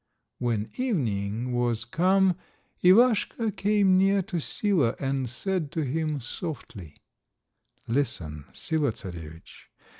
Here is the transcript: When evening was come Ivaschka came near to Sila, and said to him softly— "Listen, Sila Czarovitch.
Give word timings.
When 0.39 0.67
evening 0.77 1.51
was 1.53 1.85
come 1.85 2.35
Ivaschka 2.83 3.55
came 3.55 3.99
near 3.99 4.23
to 4.23 4.39
Sila, 4.39 4.95
and 4.99 5.29
said 5.29 5.71
to 5.73 5.83
him 5.83 6.19
softly— 6.19 6.97
"Listen, 7.87 8.45
Sila 8.51 8.93
Czarovitch. 8.93 9.69